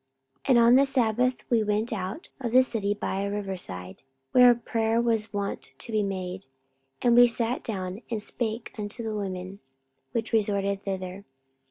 [0.45, 4.01] 44:016:013 And on the sabbath we went out of the city by a river side,
[4.31, 6.43] where prayer was wont to be made;
[7.03, 9.59] and we sat down, and spake unto the women
[10.11, 11.23] which resorted thither.